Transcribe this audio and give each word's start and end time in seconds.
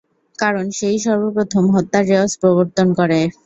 কারণ 0.39 0.65
সে-ই 0.77 0.97
সর্বপ্রথম 1.05 1.63
হত্যার 1.75 2.03
রেওয়াজ 2.09 2.31
প্রবর্তন 2.41 2.87
করে। 2.99 3.19